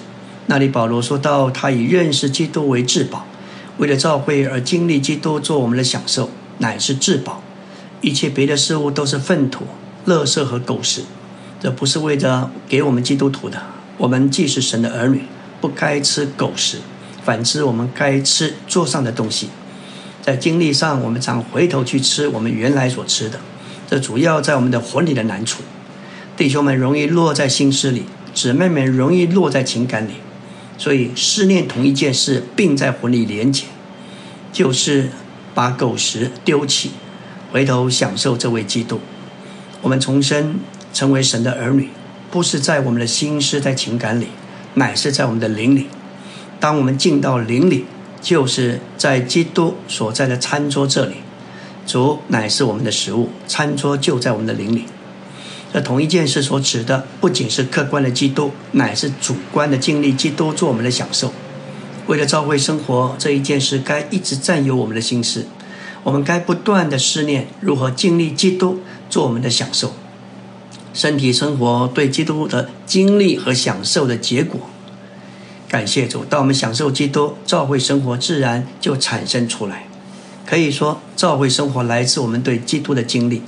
[0.48, 3.24] 那里保罗说到，他以认识基督为至宝，
[3.78, 7.42] 为了教会而经历基督做我们的享受，乃是至宝。
[8.02, 9.64] 一切别的事物都是粪土、
[10.06, 11.04] 垃圾和狗食。
[11.62, 13.62] 这不是为着给我们基督徒的。
[13.96, 15.22] 我们既是神的儿女，
[15.62, 16.80] 不该吃狗食；
[17.24, 19.48] 反之，我们该吃桌上的东西。
[20.22, 23.40] 在经历上，我们常回头去吃我们原来所吃的。
[23.90, 25.62] 这主要在我们的魂里的难处，
[26.36, 30.12] 弟兄们容易落在心思里，姊妹们容易落在情感里，
[30.78, 33.64] 所以思念同一件事，并在魂里连结，
[34.52, 35.10] 就是
[35.54, 36.92] 把狗食丢弃，
[37.50, 39.00] 回头享受这位基督。
[39.82, 40.60] 我们重生
[40.94, 41.90] 成为神的儿女，
[42.30, 44.28] 不是在我们的心思在情感里，
[44.74, 45.88] 乃是在我们的灵里。
[46.60, 47.84] 当我们进到灵里，
[48.22, 51.16] 就是在基督所在的餐桌这里。
[51.84, 54.84] 主乃是我们的食物，餐桌就在我们的灵里。
[55.72, 61.32] 这同一件事所指的，不仅是客观的基督，乃是主观的经历基督做我们的享受。
[62.06, 65.46] 为了召会生活这一件事，该一直占有我们的心思。
[66.04, 69.92] 我们该不断的思念如何经历基督做我们的享受。
[70.92, 74.60] 身体生活对基督的经历和享受的结果。
[75.72, 79.86] 感谢主，当我们享受基督，召会生活自然就产生出来。
[80.44, 83.40] 可以说，教会生活来自我们对基督的经历。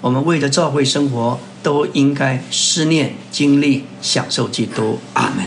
[0.00, 5.00] 我们为了教会生活，都应该思念、经历、享受基督。
[5.14, 5.44] 阿门。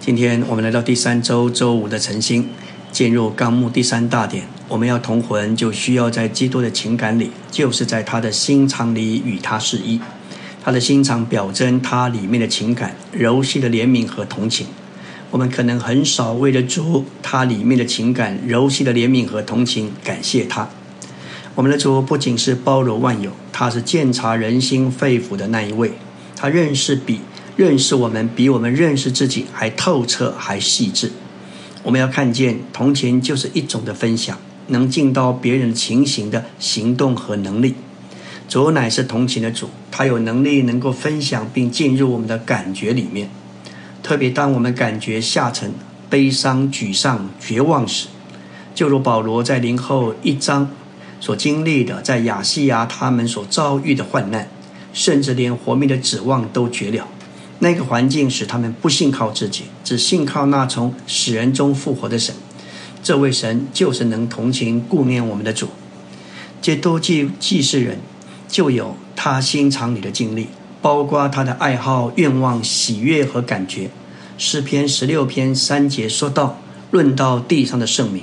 [0.00, 2.48] 今天我们来到第三周周五的晨星，
[2.90, 4.42] 进入纲目第三大点。
[4.66, 10.00] 我们要同魂，就需要在基督的情感里，就是在他的心肠里与他是一。
[10.64, 14.66] 他的心肠表征他里面的情感，柔细的怜悯和同情。
[15.30, 20.68] 我们可能很少为了主他里面的情感、柔细的怜悯和同情感谢他。
[21.54, 25.92] 我们的主不仅是包容万有，他是鉴察人心肺腑的那一位。
[26.34, 27.20] 他认识比
[27.56, 31.12] 认识我们比我们认识自己还透彻、还细致。
[31.82, 34.38] 我们要看见同情就是一种的分享，
[34.68, 37.74] 能进到别人情形的行动和能力。
[38.48, 43.30] 主乃是同情的主，他有能力能够分享并进入我们的感觉里面。
[44.02, 45.72] 特别当我们感觉下沉、
[46.08, 48.08] 悲伤、沮丧、绝望时，
[48.74, 50.70] 就如保罗在临后一章
[51.20, 54.48] 所经历的，在亚细亚他们所遭遇的患难，
[54.92, 57.06] 甚至连活命的指望都绝了。
[57.58, 62.34] 那个环境使他们不信靠自己，只信靠那从死人中复活的神。
[63.02, 65.68] 这位神就是能同情、顾念我们的主。
[66.62, 67.98] 这都既既是人，
[68.48, 70.48] 就有他心肠里的经历。
[70.82, 73.90] 包括他的爱好、愿望、喜悦和感觉。
[74.38, 76.58] 诗篇十六篇三节说到
[76.90, 78.22] ：“论到地上的圣名，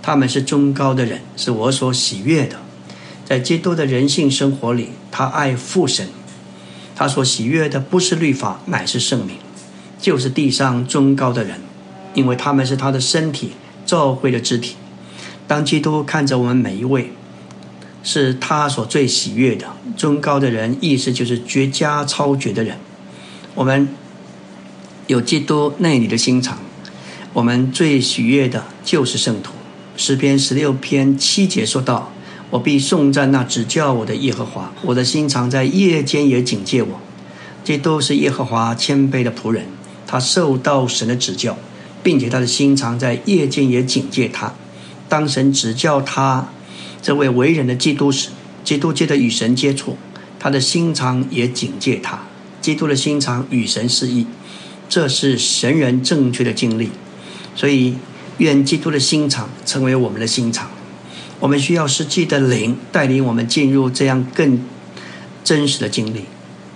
[0.00, 2.56] 他们是中高的人，是我所喜悦的。”
[3.26, 6.08] 在基督的人性生活里，他爱父神，
[6.94, 9.36] 他所喜悦的不是律法，乃是圣名，
[10.00, 11.60] 就是地上中高的人，
[12.14, 13.52] 因为他们是他的身体，
[13.84, 14.76] 召会的肢体。
[15.46, 17.12] 当基督看着我们每一位。
[18.10, 22.78] 是他所最喜悦的尊高的人，意思就是绝佳超绝的人。
[23.54, 23.86] 我们
[25.08, 26.58] 有基督内里的心肠，
[27.34, 29.52] 我们最喜悦的就是圣徒。
[29.94, 32.10] 诗篇十六篇七节说道
[32.48, 36.98] ：“我必颂赞那指教我的耶和华，我的心肠在夜间也警戒我。”
[37.62, 39.66] 这都是耶和华谦卑的仆人，
[40.06, 41.58] 他受到神的指教，
[42.02, 44.54] 并且他的心肠在夜间也警戒他。
[45.10, 46.48] 当神指教他。
[47.00, 48.30] 这位为人的基督时，
[48.64, 49.96] 基督借着与神接触，
[50.38, 52.20] 他的心肠也警戒他。
[52.60, 54.26] 基督的心肠与神是一，
[54.88, 56.90] 这是神人正确的经历。
[57.54, 57.94] 所以，
[58.38, 60.70] 愿基督的心肠成为我们的心肠。
[61.40, 64.60] 我们需要实际的灵带领我们进入这样更
[65.44, 66.24] 真实的经历，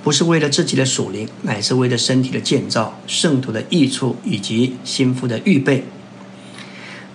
[0.05, 5.85] 不是为了自己的属灵，乃是为了身体的建造、圣徒的益处以及心腹的预备。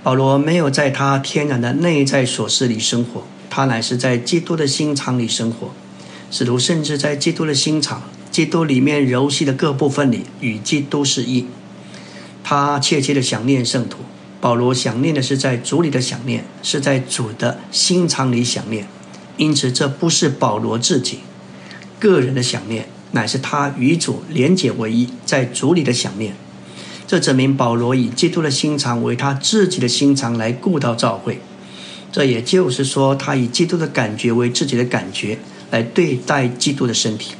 [0.08, 5.74] 保罗没有在他天然的内在琐事里生活，他乃是在基督的心肠里生活。
[6.32, 11.46] 使徒甚至在基督的心肠、基督里面柔细的各部分里与基督是一。
[12.41, 13.98] 他切切的想念圣徒。
[14.39, 18.88] 保罗想念的是在主里的想念，是在主的心肠里想念。
[19.36, 21.20] 因此，这不是保罗自己
[22.00, 26.34] 个人的想念，乃是他与主连结为一，在主里的想念。
[27.08, 31.39] 这证明保罗以基督的心肠为他自己的心肠来顾到教会，
[32.12, 35.39] 这也就是说，他以基督的感觉为自己的感觉
[35.72, 37.36] 来对待基督的身体。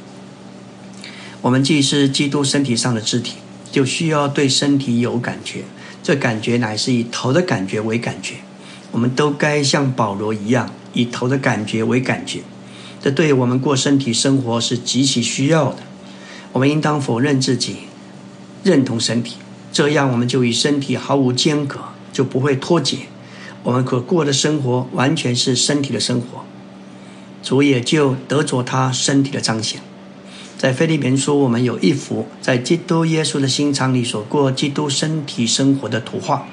[1.42, 3.34] 我们既是基督身体上的肢体，
[3.70, 5.64] 就需要对身体有感觉，
[6.02, 8.36] 这感觉乃是以头的感觉为感觉。
[8.90, 12.40] 我们都该像保罗一样，以头的感觉为感觉。
[13.02, 15.76] 这对我们过身体生活是极其需要的。
[16.54, 17.76] 我们应当否认自己，
[18.64, 19.36] 认同身体，
[19.78, 21.78] 这样我们就与身体毫无间隔，
[22.12, 22.98] 就不会脱节。
[23.62, 26.44] 我们可过的生活完全是身体的生活，
[27.44, 29.80] 主也就得着他身体的彰显。
[30.56, 36.48] 在菲利门说，我们有一幅在基督耶稣的心肠里所过基督身体生活的图画。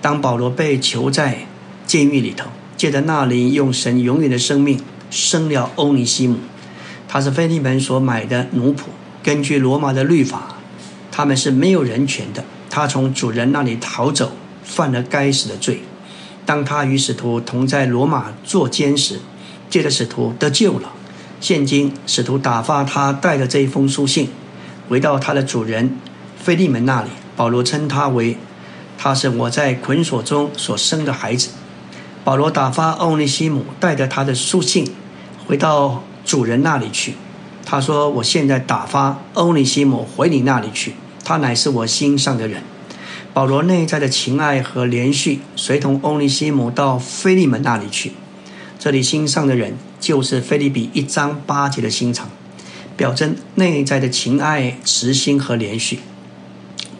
[0.00, 1.46] 当保罗被囚在
[1.84, 2.48] 监狱里头，
[2.78, 6.38] 借着那里用神永远的生命生了欧尼西姆，
[7.06, 8.84] 他是菲利门所买的奴仆。
[9.22, 10.56] 根据罗马的律法，
[11.12, 12.42] 他们是没有人权的。
[12.74, 14.32] 他从主人那里逃走，
[14.64, 15.84] 犯了该死的罪。
[16.44, 19.20] 当他与使徒同在罗马做监时，
[19.70, 20.90] 借着使徒得救了。
[21.40, 24.28] 现今使徒打发他带着这一封书信，
[24.88, 25.96] 回到他的主人
[26.36, 27.10] 菲利门那里。
[27.36, 28.36] 保罗称他为
[28.98, 31.50] 他是我在捆锁中所生的孩子。
[32.24, 34.92] 保罗打发欧尼西姆带着他的书信
[35.46, 37.14] 回到主人那里去。
[37.64, 42.62] 他说：“我现在打发欧尼西姆回你那里去，他乃是我心上的人。”
[43.34, 48.12] 保罗内在的情爱和连续，随同欧尼西姆到菲利门那里去。
[48.78, 52.30] 这里心上的人，就是菲利比一章八节的心肠，
[52.96, 55.98] 表征内在的情爱、慈心和连续。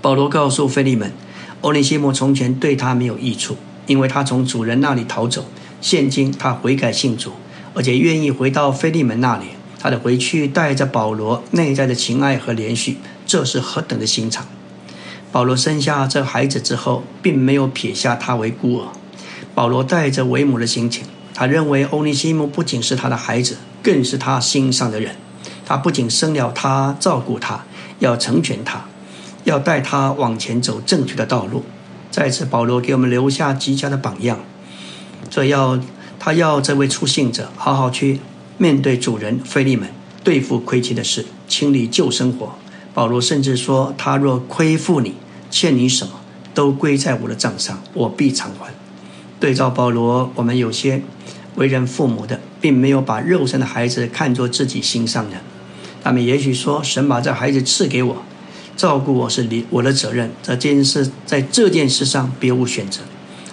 [0.03, 1.13] 保罗告诉菲利门，
[1.61, 3.57] 欧尼西姆从前对他没有益处，
[3.87, 5.47] 因为他从主人那里逃走，
[5.81, 7.33] 现今他悔改信主，
[7.75, 9.45] 而且愿意回到菲利门那里。
[9.79, 14.47] 他的回去带着保罗内在的情爱和连续，这是何等的心肠！
[15.33, 18.89] 保罗生下这孩子之后，并没有撇下他为孤儿。
[19.55, 25.17] 保罗带着为母的心情，他认为欧尼西姆不仅是他的孩子，更是他心上的人。
[25.67, 27.65] 他不仅生了他，照顾他，
[27.99, 28.85] 要成全他，
[29.45, 31.65] 要带他往前走正确的道路。
[32.11, 34.41] 在此，保罗给我们留下极佳的榜样。
[35.31, 35.81] 这要
[36.21, 38.21] 他要这位出信者好好去。
[38.57, 39.89] 面对主人菲利门
[40.23, 42.55] 对付亏欠的事，清理旧生活。
[42.95, 45.15] 保罗甚至说：“他若亏负你，
[45.51, 46.13] 欠你什么，
[46.55, 48.73] 都归在我的账上，我必偿还。”
[49.41, 51.03] 对照保罗，我们有些
[51.57, 55.41] 为人父母的，并没有把肉身的孩子看作自己心上人。
[56.03, 58.23] 他们也许说：“神把这孩子赐给我，
[58.77, 63.01] 照顾我是你我的责任。”这件事在这件事上别无选择，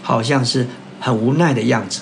[0.03, 0.67] 好像是
[0.99, 2.01] 很无奈的样子。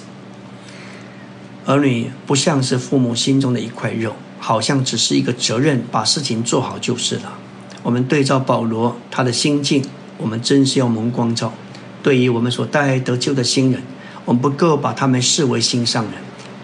[1.66, 7.38] 儿女不像是父母心中的一块肉，好像只是一个责任，把事情做好就是了。
[7.84, 9.84] 我们对照保罗他的心境，
[10.18, 11.54] 我们真是要蒙光照。
[12.02, 13.84] 对于我们所带得救的新人，
[14.26, 16.14] 我们不够把他们视为心上人，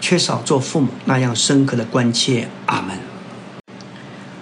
[0.00, 2.48] 缺少做父母那样深刻的关切。
[2.66, 2.96] 阿门。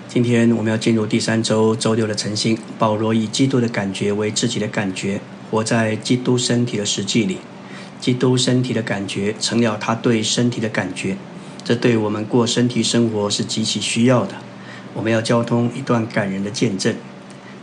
[0.08, 2.56] 今天我们要进入第三周周六的晨星。
[2.78, 5.20] 保罗以基督的感觉为自己的感觉，
[5.50, 7.38] 活在基督身体的实际里。
[8.00, 11.16] 基督身体的感觉成了他对身体的感觉，
[11.64, 14.34] 这对我们过身体生活是极其需要的。
[14.92, 16.94] 我们要交通一段感人的见证。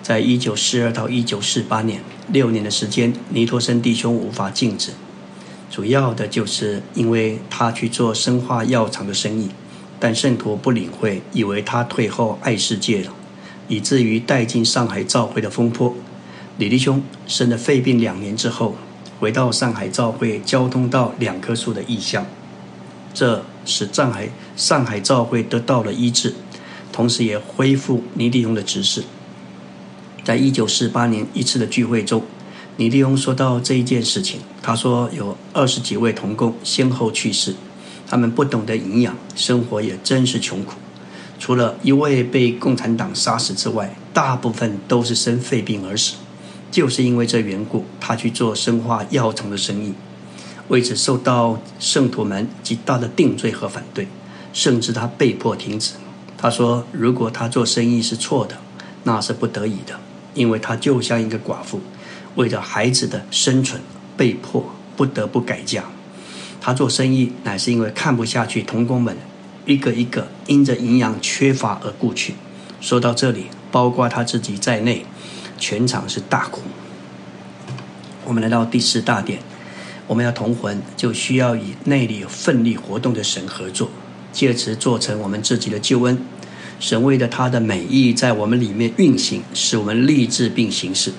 [0.01, 4.91] 在一九四二到一九四八年六年的时间，尼托森弟兄无法静止，
[5.69, 9.49] 主要的就是因为他去做生化药厂的生意，
[9.99, 13.13] 但圣徒不领会，以为他退后爱世界了，
[13.67, 15.95] 以至于带进上海召会的风波。
[16.57, 18.75] 李弟兄生了肺病两年之后。
[19.19, 22.25] 回到上海召会交通到两棵树的意向，
[23.13, 26.33] 这使上海上海召会得到了医治，
[26.91, 29.03] 同时也恢复尼利翁的执事。
[30.23, 32.23] 在一九四八年一次的聚会中，
[32.77, 37.55] 尼利翁说到这一件事情，他说有二十几位童工先后去世，
[38.07, 40.73] 他们不懂得营养，生活也真是穷苦。
[41.39, 46.15] 除了一位被共产党杀死之外，大部分都是生肺病而死。
[46.69, 49.93] 就是因为这缘故，他去做生化药厂的生意，
[50.71, 54.07] 为此受到圣徒们极大的定罪和反对，
[54.53, 55.95] 甚至他被迫停止。
[56.37, 58.55] 他说：“如果他做生意是错的，
[59.03, 59.99] 那是不得已的，
[60.33, 61.81] 因为他就像一个寡妇，
[62.35, 63.81] 为了孩子的生存，
[64.15, 65.83] 被迫不得不改嫁。
[66.61, 69.17] 他做生意乃是因为看不下去童工们
[69.65, 72.35] 一个一个因着营养缺乏而故去。”
[72.79, 75.05] 说到这里，包括他自己在内。
[75.59, 76.61] 全场是大哭。
[78.25, 79.39] 我们来到第四大点，
[80.11, 83.89] 我们要同魂，就需要与内里奋力活动的神合作，
[84.33, 86.21] 借此做成我们自己的救恩。
[86.81, 91.13] 神为了他的美意在我们里面运行，使我们立志并行事。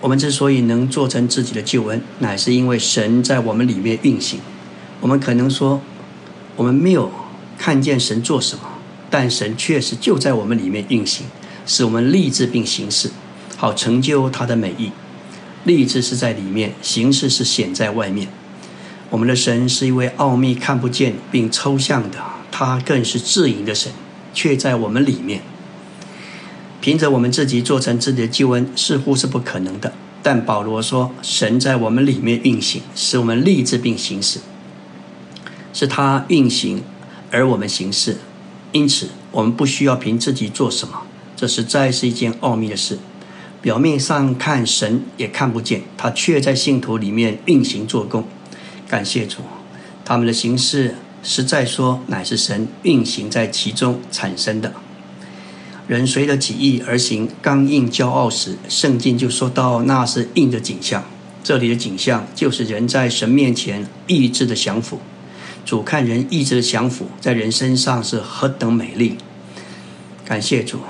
[0.00, 4.38] 我们之所以能做成自己的救恩，乃是因为神在我们里面运行。
[5.00, 5.82] 我们可能说，
[6.54, 7.10] 我们没有
[7.58, 8.62] 看见神做什么，
[9.10, 11.26] 但神确实就在我们里面运行。
[11.66, 13.10] 使我们立志并行事，
[13.56, 14.92] 好成就他的美意。
[15.64, 18.28] 立志是在里面，形式是显在外面。
[19.10, 22.18] 我们的神是一位奥秘看不见并抽象的，
[22.50, 23.92] 他更是自营的神，
[24.32, 25.42] 却在我们里面。
[26.80, 29.92] 凭着我们自己做成自己的救恩，似乎是不可能的。
[30.22, 34.40] 但保罗说，神在我们里面运行，使我们立志并行事，
[35.72, 36.82] 是他运行
[37.30, 38.18] 而我们行事。
[38.72, 41.02] 因此，我们不需要凭自己做什么，
[41.36, 42.98] 这实在是一件奥秘的事。
[43.64, 48.22] 表面上看，神也看不见，他却在信徒里面运行做工。
[48.86, 49.38] 感谢主，
[50.04, 54.74] 他们的形式实在说乃是神运行在其中产生的。
[55.88, 61.02] 人随着己意而行，刚硬骄傲时，圣经就说到那是硬的景象。
[61.42, 65.00] 这里的景象就是人在神面前意志的降服。
[65.64, 69.16] 主看人意志的降服，在人身上是何等美丽！
[70.22, 70.80] 感谢主，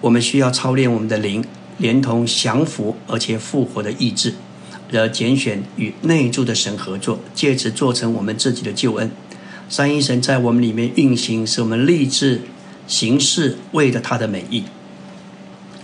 [0.00, 1.44] 我们需要操练我们的灵，
[1.78, 4.34] 连同降服而且复活的意志。
[4.90, 9.10] 的拣选与内住的神合作，借此做成我们自己的救恩。
[9.66, 12.42] 三一神在我们里面运行，使我们立志
[12.86, 14.64] 行事，为了他的美意。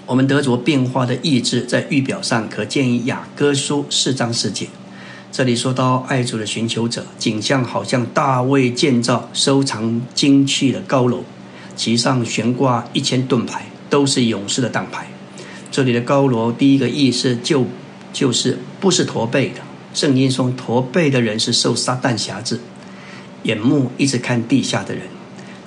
[0.05, 4.69] 我们得着变化的意志，在预表上可见于雅各书四章四节。
[5.33, 11.25] 这里说到爱主的寻求者，景象好像大卫建造收藏精器的高楼，
[11.75, 15.09] 其上悬挂一千盾牌，都是勇士的党牌。
[15.71, 17.67] 这里的高楼，第一个意思就。
[18.11, 19.61] 就是不是驼背的。
[19.93, 22.59] 圣经说，驼背的人是受撒旦辖制，
[23.43, 25.05] 眼目一直看地下的人。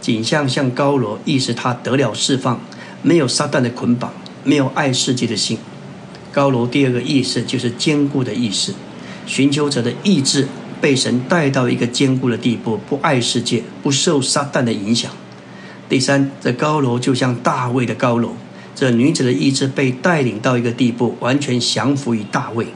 [0.01, 2.59] 景象像高罗，意思他得了释放，
[3.03, 4.11] 没有撒旦的捆绑，
[4.43, 5.59] 没有爱世界的心。
[6.31, 8.73] 高罗第二个意思就是坚固的意思，
[9.27, 10.47] 寻求者的意志
[10.81, 15.11] 被神带到一个坚固的地步，不爱世界，不受撒旦的影响。
[15.87, 18.33] 第三，这高楼就像大卫的高楼。
[18.73, 22.67] 这女子的意志被带领到一个地步，完全降服于大卫。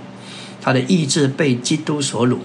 [0.61, 2.37] 她的意志被基督所掳。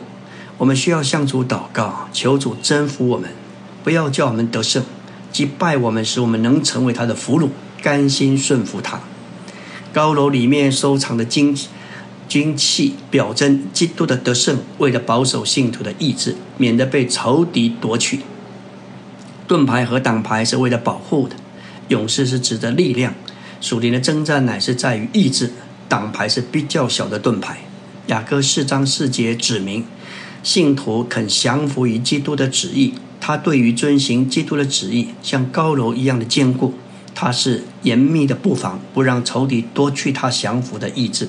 [0.58, 3.30] 我们需要向主祷告，求主征服我们，
[3.82, 4.82] 不要叫我们得胜，
[5.32, 7.48] 击败我们，使我们能成为他的俘虏，
[7.82, 9.00] 甘心顺服他。
[9.92, 11.56] 高楼里面收藏的金
[12.28, 18.20] 军器，表征基督的得胜，为了保守信徒的意志，免得被仇敌夺取。
[19.48, 21.34] 盾牌和挡牌是为了保护的。
[21.88, 23.14] 勇士是指的力量。
[23.60, 25.52] 属灵的征战乃是在于意志，
[25.88, 27.58] 挡牌是比较小的盾牌。
[28.06, 29.84] 雅各四章四节指明，
[30.42, 36.74] 信徒肯降服于基督的旨意，他对于遵行基督的旨意，像高楼一样的坚固。
[37.14, 41.28] 他是严密的布防，不让仇敌夺去他降服的意志。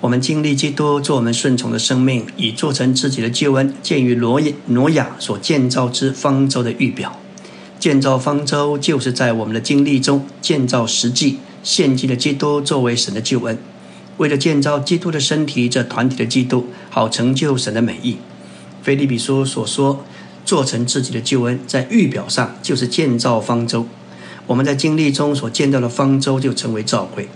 [0.00, 7.18] 我们经历基督做我们顺从的生命，以做成自己的救恩，鉴于挪挪亚所建造之方舟的预表。
[7.86, 13.56] 建造方舟，就是在我们的经历中建造实际，献祭的基督作为神的救恩。
[14.16, 18.16] 为了建造基督的身体，这团体的基督，好成就神的美意。
[18.82, 20.04] 菲利比书所说，
[20.44, 23.86] 做成自己的救恩，在预表上就是建造方舟。
[24.48, 27.28] 我们在经历中所见到的方舟，就成为召会，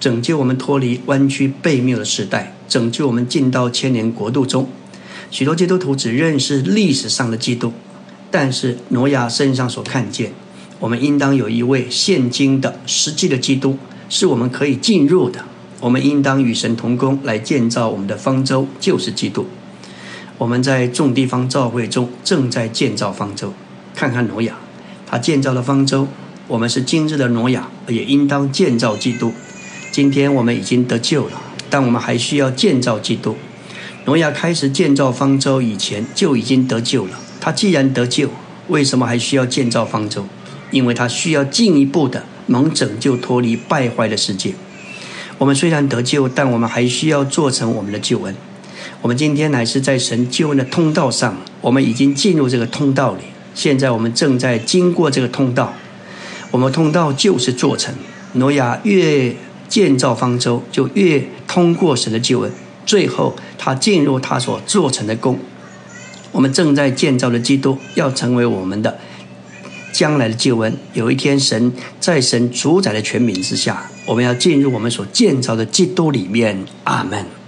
[0.00, 4.66] 拯救我们脱离弯曲悖谬的时代，拯救我们进到千年国度中。
[5.30, 7.74] 许多基督徒只认识历史上的基督。
[8.30, 10.32] 但是挪亚身上所看见，
[10.78, 13.76] 我们应当有一位现今的实际的基督，
[14.08, 15.44] 是我们可以进入的。
[15.80, 19.46] 我们应当与神同工来建造我们的方舟，就是基督。
[20.38, 23.52] 我们在众地方教会中正在建造方舟。
[23.94, 24.56] 看看挪亚，
[25.06, 26.06] 他建造了方舟。
[26.46, 29.32] 我们是今日的挪亚，也应当建造基督。
[29.90, 33.36] 今天我们已经得救了，但我们还需要建造基督。
[34.04, 37.18] 挪亚开始建造方舟以前就已经得救了。
[37.40, 38.28] 他既然得救，
[38.68, 40.26] 为什么还需要建造方舟？
[40.70, 44.54] 因为他需要进一步的能拯救脱离败坏的世界。
[45.38, 48.36] 我们虽然得救，但我们还需要做成我们的救恩。
[49.02, 53.22] 我们今天乃是在神救恩的通道上，我们已经进入这个通道里。
[53.54, 55.74] 现在我们正在经过这个通道，
[56.50, 57.94] 我们通道就是做成。
[58.34, 59.34] 挪亚越
[59.68, 62.52] 建造方舟，就越通过神的救恩，
[62.86, 65.40] 最后他进入他所做成的功。
[66.32, 68.98] 我们正在建造的基督要成为我们的
[69.92, 70.76] 将来的救恩。
[70.94, 76.64] 有一天，神在神主宰的权柄之下，我们要进入我们所建造的基督里面。
[76.84, 77.39] 阿门。